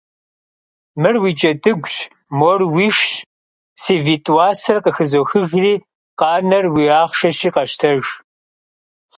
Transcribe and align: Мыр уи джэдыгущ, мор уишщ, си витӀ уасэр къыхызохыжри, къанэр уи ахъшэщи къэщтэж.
Мыр 1.01 1.15
уи 1.23 1.31
джэдыгущ, 1.37 1.95
мор 2.39 2.59
уишщ, 2.73 3.05
си 3.81 3.93
витӀ 4.03 4.29
уасэр 4.35 4.77
къыхызохыжри, 4.83 5.73
къанэр 6.19 6.65
уи 6.75 6.85
ахъшэщи 6.99 7.49
къэщтэж. 7.55 8.03